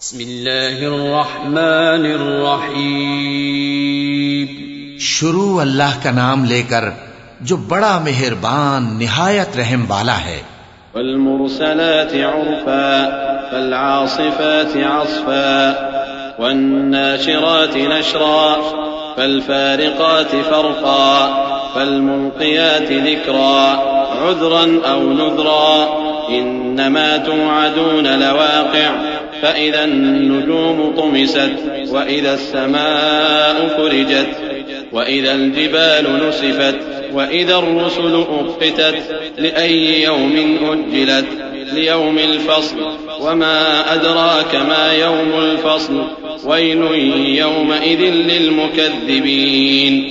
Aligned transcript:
بسم 0.00 0.18
اللہ 0.18 0.80
الرحمن 0.80 2.20
الرحیم۔ 2.20 4.46
شروع 4.98 5.60
اللہ 5.60 6.02
کا 6.02 6.10
نام 6.10 6.44
لے 6.44 6.62
کر 6.62 6.84
جو 7.40 7.56
بڑا 7.56 8.00
مہربان 8.04 8.98
نہایت 8.98 9.56
رحم 9.56 9.84
والا 9.88 10.24
ہے۔ 10.24 10.42
والمرسلات 10.94 12.14
عرفا 12.14 13.08
فالعاصفات 13.50 14.76
عصفا 14.76 15.72
والناشرات 16.38 17.76
نشرا 17.76 18.72
فالفارقات 19.16 20.30
فرقا 20.30 21.28
فالملقيات 21.74 22.82
ذكرا 22.82 23.92
عذرا 24.22 24.90
أو 24.90 25.12
نذرا 25.12 25.86
إنما 26.28 27.16
توعدون 27.24 28.04
لواقع. 28.04 29.05
فإذا 29.42 29.84
النجوم 29.84 30.96
طمست 30.96 31.52
وإذا 31.88 32.34
السماء 32.34 33.76
فرجت 33.76 34.28
وإذا 34.92 35.32
الجبال 35.32 36.04
نسفت 36.06 36.76
وإذا 37.12 37.56
الرسل 37.56 38.24
أقتت 38.28 39.40
لأي 39.40 40.02
يوم 40.02 40.56
أجلت؟ 40.60 41.26
ليوم 41.72 42.18
الفصل. 42.18 42.80
وما 43.20 43.84
أدراك 43.88 44.54
ما 44.54 44.92
يوم 44.92 45.34
الفصل؟ 45.34 45.94
ويل 46.44 47.28
يومئذ 47.28 48.00
للمكذبين. 48.00 50.10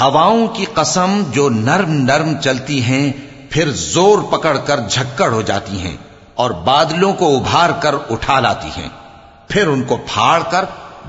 ہواؤں 0.00 0.48
کی 0.48 0.64
قسم 0.74 1.22
جو 1.32 1.48
نرم 1.48 1.92
نرم 1.92 2.32
چلتی 2.44 2.82
ہیں 2.82 3.12
پھر 3.50 3.68
زور 3.68 4.32
پکڑ 4.32 4.56
کر 4.66 4.80
جھکڑ 4.90 5.32
ہو 5.32 5.42
جاتی 5.42 5.78
ہیں۔ 5.78 5.96
اور 6.40 6.50
بادلوں 6.50 7.12
کو 7.12 7.36
ابھار 7.36 7.70
کر 7.80 7.94
اٹھا 8.10 8.40
لاتی 8.40 8.68
ہیں۔ 8.76 8.88
پھر 9.48 9.66
ان 9.66 9.82
کو 9.82 9.96
پھاڑ 9.96 10.42
کر 10.50 10.64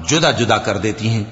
جدا 0.07 0.31
جدا 0.31 0.57
کر 0.57 0.77
دیتی 0.77 1.09
ہیں۔ 1.09 1.23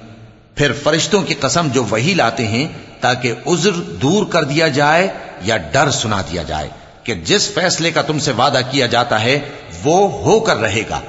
پھر 0.56 0.72
فرشتوں 0.84 1.22
کی 1.22 1.34
قسم 1.34 1.68
جو 1.74 1.84
وہی 1.84 2.14
لاتے 2.14 2.48
ہیں 2.48 2.68
تاکہ 3.02 3.34
عذر 3.48 3.72
دور 3.72 4.26
کر 4.26 4.44
دیا 4.44 4.68
جائے 4.68 5.08
یا 5.42 5.58
ڈر 5.58 5.92
سنا 5.92 6.22
دیا 6.22 6.44
جائے 6.44 6.70
کہ 7.04 7.14
جس 7.16 7.54
فیصلے 7.54 7.92
کا 7.92 8.02
تم 8.02 8.20
سے 8.20 8.32
وعدہ 8.32 8.60
کیا 8.72 8.86
جاتا 8.86 9.22
ہے 9.22 9.40
وہ 9.84 10.12
ہو 10.12 10.40
کر 10.40 10.58
رہے 10.58 10.84
گا۔ 10.90 11.00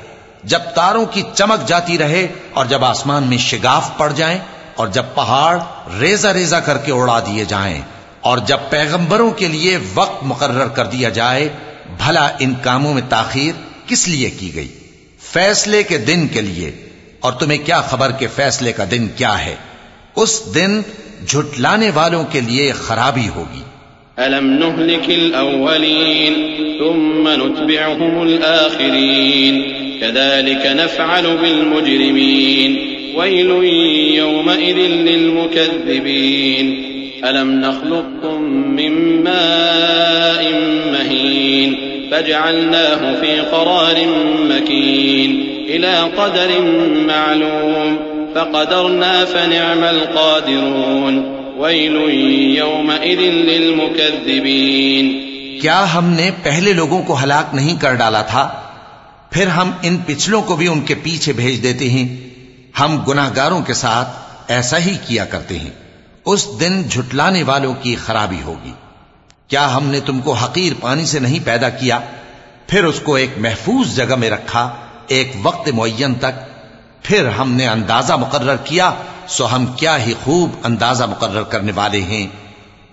جب 0.44 0.60
تاروں 0.74 1.06
کی 1.06 1.22
چمک 1.34 1.68
جاتی 1.68 1.98
رہے 1.98 2.26
اور 2.54 2.66
جب 2.66 2.84
آسمان 2.84 3.22
میں 3.22 3.38
شگاف 3.38 3.90
پڑ 3.96 4.12
جائیں 4.12 4.38
اور 4.76 4.88
جب 4.88 5.04
پہاڑ 5.14 5.58
ریزہ 6.00 6.28
ریزہ 6.28 6.56
کر 6.56 6.78
کے 6.78 6.92
اڑا 6.92 7.20
دیے 7.20 7.44
جائیں 7.44 7.80
اور 8.20 8.38
جب 8.38 8.58
پیغمبروں 8.70 9.30
کے 9.30 9.48
لیے 9.48 9.78
وقت 9.94 10.22
مقرر 10.22 10.68
کر 10.68 10.86
دیا 10.86 11.08
جائے 11.08 11.48
بھلا 12.06 12.30
ان 12.38 12.54
کاموں 12.62 12.94
میں 12.94 13.02
تاخیر 13.08 13.52
کس 13.86 14.08
لیے 14.08 14.30
کی 14.30 14.54
گئی؟ 14.54 14.68
فیصلے 15.32 15.82
کے 15.82 15.98
دن 15.98 16.26
کے 16.28 16.40
لیے۔ 16.40 16.70
اور 17.20 17.32
تمہیں 17.32 17.66
کیا 17.66 17.80
خبر 17.80 18.10
کہ 18.10 18.26
فیصلے 18.34 18.72
کا 18.72 18.84
دن 18.90 19.08
کیا 19.16 19.44
ہے؟ 19.44 19.54
اس 20.16 20.54
دن 20.54 20.82
جھٹلانے 21.26 21.90
والوں 21.94 22.24
کے 22.24 22.40
لیے 22.40 22.72
خرابی 22.72 23.28
ہوگی۔ 23.28 23.62
ألم 24.26 24.50
نهلك 24.50 25.08
الأولين 25.08 26.34
ثم 26.78 27.28
نتبعهم 27.28 28.20
الآخرين 28.20 29.62
كذلك 30.00 30.66
نفعل 30.66 31.36
بالمجرمين 31.36 32.76
ويل 33.16 33.50
يومئذ 34.16 34.76
للمكذبين 34.76 36.66
ألم 37.28 37.50
نخلقكم 37.50 38.42
من 38.52 39.24
ماء 39.24 40.42
مهين 40.92 41.89
فجعلناه 42.10 43.20
في 43.20 43.40
قرار 43.40 43.98
مكين 44.40 45.50
إلى 45.68 46.10
قدر 46.16 46.50
معلوم 47.06 47.96
فقدرنا 48.34 49.24
فنعم 49.32 49.84
القادرون 49.84 51.38
ويل 51.58 52.58
يومئذ 52.58 53.18
للمكذبين 53.18 55.20
کیا 55.60 55.94
ہم 55.94 56.04
نے 56.04 56.30
پہلے 56.42 56.72
لوگوں 56.72 57.02
کو 57.02 57.16
ہلاک 57.22 57.54
نہیں 57.54 57.80
کر 57.80 57.94
ڈالا 57.94 58.22
تھا؟ 58.22 58.48
پھر 59.30 59.46
ہم 59.46 59.70
ان 59.82 59.96
پچھلوں 60.06 60.42
کو 60.42 60.56
بھی 60.56 60.68
ان 60.68 60.80
کے 60.80 60.94
پیچھے 60.94 61.32
بھیج 61.32 61.62
دیتے 61.62 61.90
ہیں۔ 61.90 62.30
ہم 62.80 63.02
گناہگاروں 63.08 63.62
کے 63.62 63.74
ساتھ 63.74 64.08
ایسا 64.48 64.78
ہی 64.78 64.96
کیا 65.06 65.24
کرتے 65.24 65.58
ہیں۔ 65.58 65.70
اس 66.26 66.48
دن 66.60 66.88
جھٹلانے 66.88 67.42
والوں 67.42 67.74
کی 67.74 67.94
خرابی 67.94 68.38
ہوگی۔ 68.44 68.72
کیا 69.50 69.76
ہم 69.76 69.86
نے 69.86 70.00
تم 70.00 70.20
کو 70.20 70.32
حقیر 70.32 70.72
پانی 70.80 71.06
سے 71.06 71.18
نہیں 71.18 71.46
پیدا 71.46 71.68
کیا؟ 71.68 71.98
پھر 72.66 72.84
اس 72.84 73.00
کو 73.00 73.14
ایک 73.14 73.30
محفوظ 73.36 73.96
جگہ 73.96 74.14
میں 74.16 74.30
رکھا، 74.30 74.74
ایک 75.06 75.32
وقت 75.42 75.68
معین 75.68 76.14
تک، 76.14 76.40
پھر 77.02 77.26
ہم 77.26 77.52
نے 77.52 77.68
اندازہ 77.68 78.12
مقرر 78.12 78.56
کیا، 78.64 78.90
سو 79.28 79.54
ہم 79.54 79.66
کیا 79.66 80.06
ہی 80.06 80.14
خوب 80.24 80.50
اندازہ 80.64 81.04
مقرر 81.04 81.42
کرنے 81.42 81.72
والے 81.74 82.00
ہیں۔ 82.00 82.26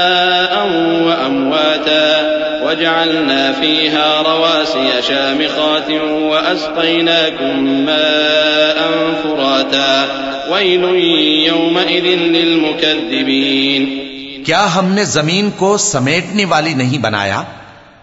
وجعلنا 2.78 3.52
فيها 3.60 4.22
رواسي 4.22 4.90
شامخات 5.02 5.90
وأسقيناكم 6.10 7.64
ماء 7.64 8.82
فراتا. 9.22 10.06
ويل 10.50 10.84
يومئذ 11.46 12.04
للمكذبين. 12.04 13.84
کیا 14.44 14.68
ہم 14.74 14.86
نے 14.86 15.04
زمین 15.04 15.50
کو 15.56 15.76
سمیٹنے 15.76 16.44
والی 16.44 16.74
نہیں 16.74 16.98
بنایا؟ 16.98 17.42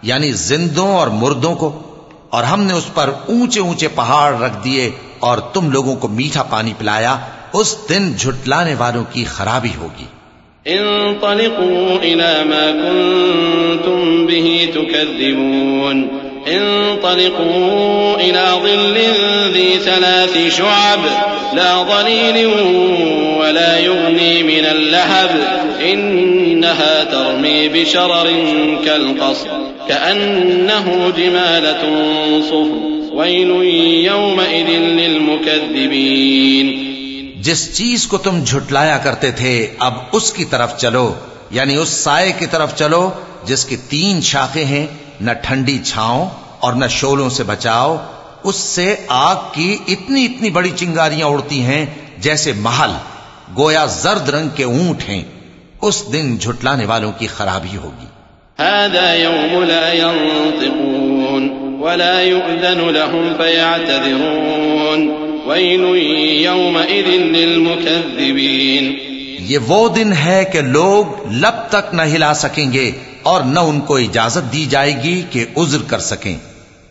یعنی 0.01 0.31
زندوں 0.31 0.87
اور 0.87 1.07
مردوں 1.07 1.55
کو؟ 1.55 1.81
اور 2.29 2.43
ہم 2.43 2.63
نے 2.63 2.73
اس 2.73 2.93
پر 2.93 3.09
اونچے 3.27 3.59
اونچے 3.59 3.87
پہاڑ 3.87 4.39
رکھ 4.39 4.63
دیے 4.63 4.91
اور 5.19 5.37
تم 5.37 5.71
لوگوں 5.71 5.95
کو 5.95 6.07
میٹھا 6.07 6.43
پانی 6.43 6.73
پلایا، 6.77 7.17
اس 7.53 7.75
دن 7.89 8.15
جھٹلانے 8.15 8.75
والوں 8.75 9.03
کی 9.11 9.23
خرابی 9.23 9.71
ہوگی۔ 9.77 10.05
انطلقوا 10.67 11.97
إلى 12.03 12.45
ما 12.49 12.71
كنتم 12.71 14.27
به 14.27 14.69
تكذبون. 14.75 16.07
انطلقوا 16.47 18.15
إلى 18.15 18.45
ظل 18.63 18.97
ذي 19.53 19.79
ثلاث 19.79 20.57
شعب. 20.57 20.99
لا 21.55 21.83
ظليل 21.83 22.47
ولا 23.39 23.79
يغني 23.79 24.43
من 24.43 24.65
اللهب. 24.65 25.29
إنها 25.93 27.03
ترمي 27.03 27.69
بشرر 27.69 28.33
كالقصر. 28.85 29.47
كأنه 29.89 31.13
جمالة 31.17 31.83
صفر. 32.41 32.79
ويل 33.13 33.49
يومئذ 34.05 34.69
للمكذبين. 34.79 36.94
جس 37.45 37.78
چیز 37.78 38.07
کو 38.07 38.17
تم 38.17 38.44
جھٹلایا 38.44 38.97
کرتے 38.97 39.31
تھے، 39.31 39.73
اب 39.79 39.94
اس 40.11 40.33
کی 40.33 40.45
طرف 40.45 40.78
چلو 40.78 41.13
یعنی 41.50 41.75
اس 41.75 41.89
سائے 41.89 42.33
کی 42.39 42.45
طرف 42.45 42.75
چلو، 42.75 43.09
جس 43.44 43.66
کی 43.66 43.78
تین 43.78 44.22
شاخیں 44.22 44.66
ہیں، 44.66 44.88
نہ 45.22 45.31
ٹھنڈی 45.31 45.79
چھاؤں 45.85 46.29
اور 46.59 46.73
نہ 46.73 46.85
شولوں 46.89 47.29
سے 47.29 47.44
بچاؤ، 47.44 47.97
اس 48.44 48.55
سے 48.55 48.95
آگ 49.07 49.35
کی 49.51 49.78
اتنی 49.88 50.25
اتنی 50.25 50.50
بڑی 50.50 50.72
چنگاریاں 50.75 51.28
اڑتی 51.28 51.63
ہیں 51.63 51.85
جیسے 52.17 52.53
محل، 52.53 52.91
گویا 53.57 53.85
زرد 53.85 54.29
رنگ 54.29 54.50
کے 54.55 54.63
اونٹ 54.63 55.09
ہیں۔ 55.09 55.23
اس 55.81 56.03
دن 56.13 56.38
جھٹلانے 56.38 56.85
والوں 56.85 57.11
کی 57.11 57.28
خرابی 57.28 57.78
ہوگی۔ 57.78 58.05
هذا 58.63 59.13
يوم 59.13 59.63
لا 59.63 59.94
ينطقون 59.94 61.50
ولا 61.84 62.22
يؤذن 62.22 62.94
لهم 62.94 63.28
فيعتذرون۔ 63.38 65.14
ويل 65.45 65.83
يومئذ 66.45 67.07
للمكذبين 67.07 68.94
یہ 69.39 69.57
وہ 69.67 69.89
دن 69.89 70.13
ہے 70.25 70.44
کہ 70.53 70.61
لوگ 70.61 71.28
لب 71.31 71.69
تک 71.69 71.94
نہ 71.94 72.01
ہلا 72.01 72.33
سکیں 72.33 72.73
گے 72.73 72.91
اور 73.23 73.41
نہ 73.41 73.59
ان 73.59 73.79
کو 73.79 73.96
اجازت 73.96 74.53
دی 74.53 74.66
جائے 74.69 74.96
گی 75.03 75.22
کہ 75.31 75.46
عذر 75.58 75.78
کر 75.87 75.99
سکیں۔ 75.99 76.37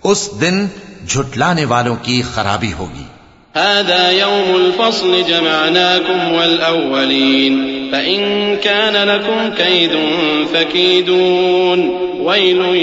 اس 0.04 0.30
دن 0.40 0.66
جھٹلانے 1.08 1.64
والوں 1.64 1.96
کی 2.02 2.22
خرابی 2.22 2.72
ہوگی۔ 2.78 3.02
هذا 3.60 4.10
يوم 4.10 4.54
الفصل 4.54 5.22
جمعناكم 5.28 6.32
والأولين 6.32 7.74
فإن 7.90 8.54
كان 8.62 9.08
لكم 9.08 9.48
كيد 9.56 9.94
فكيدون 10.52 11.88
ويل 12.20 12.76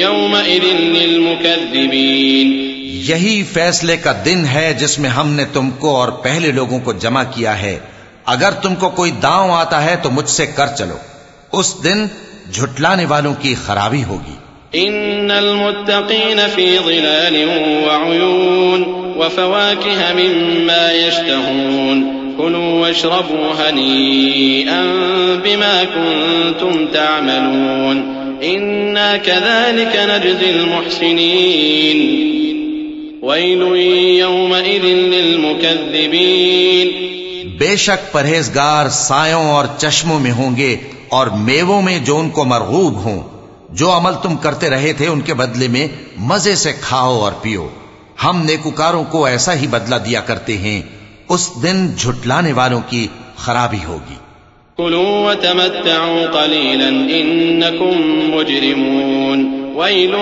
يومئذ 0.00 0.64
للمكذبين 0.78 2.64
یہی 3.08 3.42
فیصلے 3.52 3.96
کا 3.96 4.12
دن 4.24 4.44
ہے 4.54 4.74
جس 4.74 4.98
میں 4.98 5.10
ہم 5.10 5.30
نے 5.30 5.44
تم 5.52 5.70
کو 5.70 5.96
اور 5.96 6.08
پہلے 6.08 6.52
لوگوں 6.52 6.80
کو 6.80 6.92
جمع 6.92 7.22
کیا 7.34 7.62
ہے۔ 7.62 7.78
اگر 8.24 8.50
تم 8.50 8.74
کو 8.74 8.90
کوئی 8.90 9.10
داؤں 9.10 9.50
آتا 9.50 9.84
ہے 9.84 9.96
تو 10.02 10.10
مجھ 10.10 10.30
سے 10.30 10.46
کر 10.46 10.66
چلو۔ 10.66 10.96
اس 11.52 11.74
دن 11.84 12.06
جھٹلانے 12.52 13.04
والوں 13.04 13.34
کی 13.34 13.54
خرابی 13.66 14.04
ہوگی۔ 14.04 14.34
إن 14.88 15.30
المتقين 15.30 16.40
في 16.54 16.78
ظلال 16.84 17.36
وعيون 17.88 18.84
وفواكه 19.16 20.14
مما 20.14 20.92
يشتهون 20.92 22.02
كلوا 22.36 22.80
واشربوا 22.80 23.70
هنيئا 23.70 24.82
بما 25.42 25.82
كنتم 25.94 26.86
تعملون۔ 26.92 28.14
إنا 28.42 29.16
كذلك 29.22 29.96
نجزي 29.96 30.50
المحسنين 30.50 32.43
يومئذ 33.24 34.84
للمكذبين 34.84 37.14
بے 37.58 37.76
شک 37.76 38.12
پرہیزگار 38.12 38.88
سایوں 38.88 39.50
اور 39.50 39.64
چشموں 39.78 40.20
میں 40.20 40.32
ہوں 40.32 40.56
گے 40.56 40.76
اور 41.08 41.26
میووں 41.26 41.82
میں 41.82 41.98
جو 41.98 42.18
ان 42.18 42.30
کو 42.30 42.44
مرغوب 42.44 42.94
ہوں۔ 42.94 43.22
جو 43.70 43.96
عمل 43.96 44.12
تم 44.22 44.36
کرتے 44.36 44.70
رہے 44.70 44.92
تھے 44.92 45.06
ان 45.06 45.20
کے 45.20 45.34
بدلے 45.34 45.68
میں 45.68 45.88
مزے 46.18 46.54
سے 46.54 46.72
کھاؤ 46.80 47.20
اور 47.20 47.32
پیو۔ 47.42 47.68
ہم 48.24 48.44
نیکوکاروں 48.44 49.04
کو 49.04 49.24
ایسا 49.24 49.54
ہی 49.54 49.66
بدلہ 49.66 49.96
دیا 49.96 50.20
کرتے 50.20 50.58
ہیں۔ 50.58 50.82
اس 51.28 51.50
دن 51.62 51.96
جھٹلانے 51.96 52.52
والوں 52.52 52.80
کی 52.88 53.06
خرابی 53.36 53.78
ہوگی۔ 53.88 54.14
كلوا 54.76 55.02
وتمتعوا 55.02 56.32
قليلا 56.32 56.90
إنكم 56.90 58.30
مجرمون۔ 58.34 59.63
ويل 59.74 60.14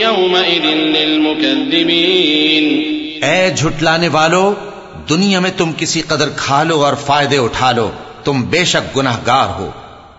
يومئذ 0.00 0.64
للمكذبين 0.64 2.92
اے 3.24 3.50
جھٹلانے 3.56 4.08
والو 4.08 4.54
دنیا 5.08 5.40
میں 5.40 5.50
تم 5.56 5.70
کسی 5.76 6.00
قدر 6.00 6.28
کھا 6.36 6.62
لو 6.62 6.84
اور 6.84 6.94
فائدے 6.94 7.38
اٹھا 7.38 7.72
لو 7.72 7.90
تم 8.24 8.42
بے 8.42 8.64
شک 8.64 8.96
گناہ 8.96 9.16
گار 9.26 9.60
ہو۔ 9.60 9.70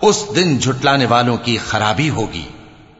اس 0.01 0.25
دن 0.35 0.57
جھٹلانے 0.57 1.05
والوں 1.05 1.37
کی 1.37 1.57
خرابی 1.57 2.09
ہوگی۔ 2.09 2.41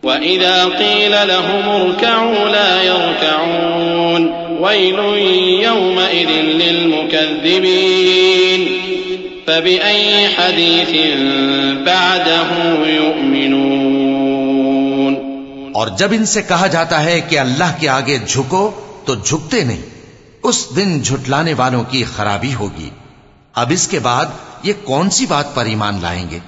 وإذا 0.03 0.67
قيل 0.77 1.11
لهم 1.11 1.69
اركعوا 1.69 2.49
لا 2.49 2.83
يركعون 2.83 4.31
ويل 4.59 4.99
يومئذ 5.63 6.43
للمكذبين 6.43 8.67
فبأي 9.45 10.27
حديث 10.37 10.95
بعده 11.85 12.79
يؤمنون 12.89 13.32
اور 15.73 15.87
جب 15.87 16.09
ان 16.11 16.25
سے 16.25 16.41
کہا 16.41 16.67
جاتا 16.67 17.03
ہے 17.03 17.21
کہ 17.21 17.39
اللہ 17.39 17.73
کے 17.79 17.89
آگے 17.89 18.17
جھکو، 18.27 18.71
تو 19.05 19.15
جھکتے 19.15 19.63
نہیں۔ 19.63 19.81
اس 20.43 20.67
دن 20.75 21.01
جھٹلانے 21.01 21.53
والوں 21.53 21.83
کی 21.83 22.03
خرابی 22.03 22.53
ہوگی۔ 22.53 22.89
اب 23.55 23.67
اس 23.69 23.87
کے 23.87 23.99
بعد 23.99 24.25
یہ 24.63 24.73
کون 24.83 25.09
سی 25.09 25.25
بات 25.25 25.55
پر 25.55 25.65
ایمان 25.65 25.99
لائیں 26.01 26.29
گے؟ 26.29 26.39